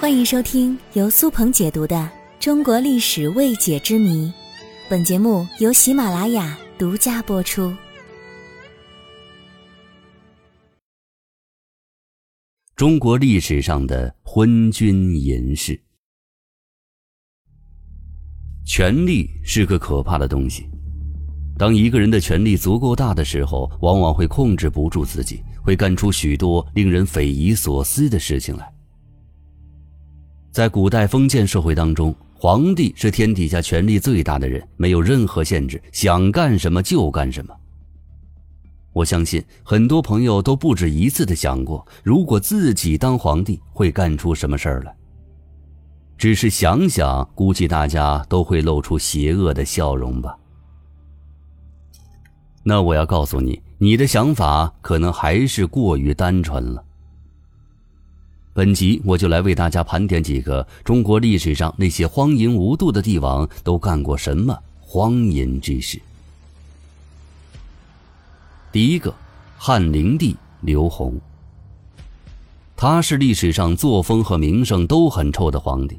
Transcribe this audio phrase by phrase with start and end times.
[0.00, 1.94] 欢迎收听由苏鹏解读的
[2.42, 4.28] 《中国历史未解之谜》，
[4.88, 7.70] 本节目由喜马拉雅独家播出。
[12.74, 15.78] 中国历史上的昏君淫士，
[18.64, 20.66] 权力是个可怕的东西。
[21.58, 28.72] 当一个人的权力足够大的时候，往往会控制不住自己，会干出许多令人匪夷所思的事情来。
[30.50, 37.54] 在古代封建社会当中，皇帝是天底下权力最大的人，没有任何限制，想干什么就干什么。
[38.92, 44.92] 我相信很多朋友都不止一次的想过，如果自己当皇帝会干出什么事儿来。
[46.18, 50.36] 只是想想，估计大家都会露出邪恶的笑容吧。
[52.64, 56.84] 那我要告诉你，你的想法可能还是过于单纯了。
[58.60, 65.98] 本集我就来为大家盘点几个中国历史上那些荒淫无度的帝王都干过什么荒淫之事。
[68.70, 69.14] 第一个，
[69.56, 71.18] 汉灵帝刘宏。
[72.76, 75.98] 他是历史上作风和名声都很臭的皇帝，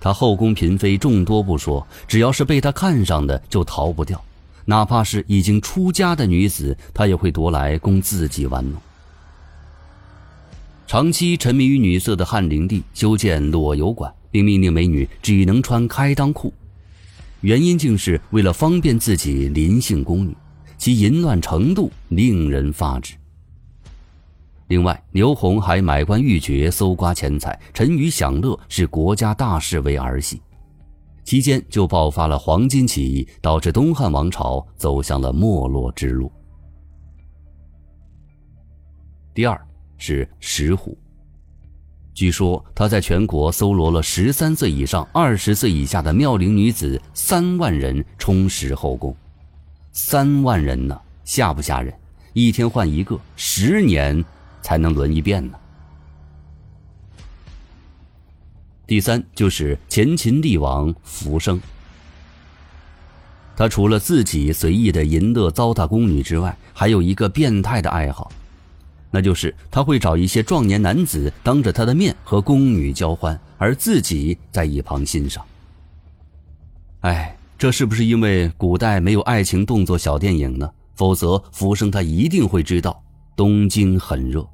[0.00, 4.24] 他后宫嫔妃众多不说，只要是被他看上的就逃不掉，
[4.64, 8.80] 哪怕是已经出家的女子，他也会夺来供自己玩弄。
[10.88, 16.50] 长期沉迷于女色的汉灵帝修建裸游馆，并命令美女只能穿开裆裤，
[17.42, 20.34] 原因竟是为了方便自己临幸宫女，
[20.78, 23.14] 其淫乱程度令人发指。
[24.68, 30.40] 另外，刘宏还买官鬻爵，搜刮钱财，沉鱼享乐，视国家大事为儿戏，
[31.22, 36.32] 期间就爆发了黄巾起义，导致东汉王朝走向了没落之路。
[39.34, 39.67] 第二。
[39.98, 40.96] 是石虎。
[42.14, 49.14] 据说他在全国搜罗了十三岁以上、二十岁以下的妙龄女子三万人，充实后宫。
[49.92, 51.94] 三万人呢，吓不吓人？
[52.32, 54.24] 一天换一个，十年
[54.62, 55.58] 才能轮一遍呢。
[58.86, 61.60] 第三就是前秦帝王福生。
[63.56, 68.32] 他除了自己随意的淫乐糟蹋宫女之外，还有一个变态的爱好。
[69.10, 75.42] 那就是他会找一些壮年男子当着他的面和宫女交欢，而自己在一旁欣赏。
[77.00, 80.70] 哎，这是不是因为古代没有爱情动作小电影呢？
[80.94, 83.02] 否则浮生他一定会知道
[83.34, 84.46] 东京很热。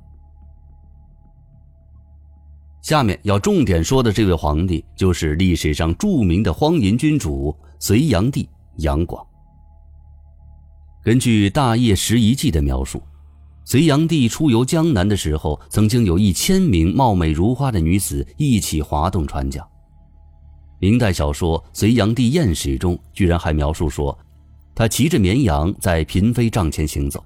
[2.82, 9.26] 下面要重点说的这位皇帝，就是历史上著名的荒淫君主隋炀帝杨广。
[11.02, 13.02] 根据《大业十遗记》的描述。
[13.64, 19.66] 隋炀帝出游江南的时候，曾经有一千名貌美如花的女子一起划动船桨。
[20.78, 24.16] 明代小说《隋炀帝艳史》中居然还描述说，
[24.74, 27.24] 他骑着绵羊在嫔妃帐前行走，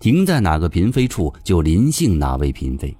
[0.00, 2.96] 停在哪个嫔妃处就临幸哪位嫔妃。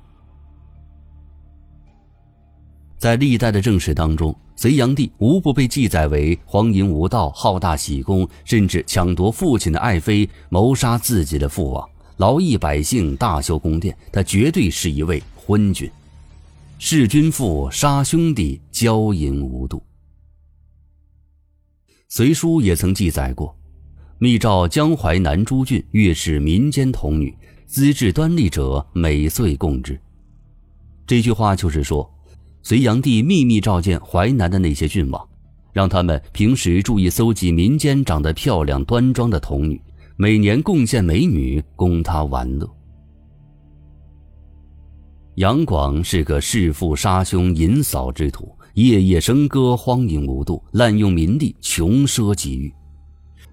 [2.99, 11.87] 在历代的正史当中，隋炀帝无不被记载为荒淫无道、好大喜功，甚至抢夺父亲的爱妃，谋杀自己的父王。
[12.17, 15.91] 劳役百姓，大修宫殿，他绝对是一位昏君，
[16.79, 19.79] 弑君父，杀兄弟，骄淫无度。
[22.09, 23.55] 《隋书》也曾记载过
[24.19, 30.01] ：“密诏江淮南诸郡，越视民间童女，资质端丽者，每岁供之。”
[31.07, 32.11] 这句话就是说，
[32.63, 35.29] 隋炀帝秘密召见淮南的那些郡王，
[35.73, 39.79] 让他们平时注意搜集民间长得漂亮端庄的童女。
[40.19, 42.67] 每年贡献美女供他玩乐。
[45.35, 52.73] 杨广是个弑父杀兄淫扫之徒，夜夜笙歌，荒淫无度，滥用民力，穷奢极欲。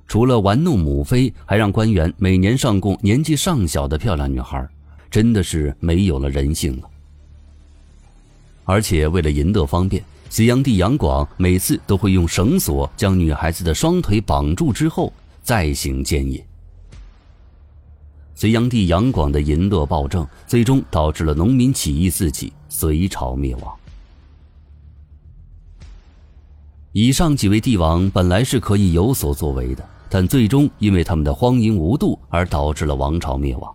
[0.07, 4.65] 除了玩弄母妃，还让官员每年上供年纪尚小的漂亮女孩，
[5.11, 6.89] 真的是没有了人性了。
[8.63, 15.11] 而且为了淫乐方便，隋炀帝杨广每次都会用绳索将女孩子的双腿绑住之后
[15.41, 16.41] 再行奸淫。
[18.35, 23.75] 隋炀帝杨广的淫乐暴政，最终导致了农民起义四起，隋朝灭亡。
[26.91, 33.73] 以上几位帝王本来是可以有所作为的，但最终因为他们的荒淫无度而导致了王朝灭亡，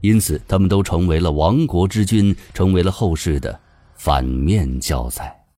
[0.00, 3.58] 因此他们都成为了亡国之君，成为了后世的
[3.94, 5.39] 反面教材。